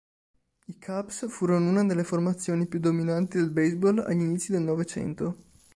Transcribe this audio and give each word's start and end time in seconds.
I 0.65 0.79
Cubs 0.79 1.29
furono 1.29 1.69
una 1.69 1.83
delle 1.83 2.03
formazioni 2.03 2.65
più 2.65 2.79
dominanti 2.79 3.37
del 3.37 3.51
baseball 3.51 3.99
agli 3.99 4.21
inizi 4.21 4.51
del 4.51 4.63
novecento. 4.63 5.37